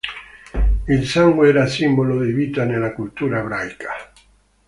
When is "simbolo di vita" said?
1.67-2.65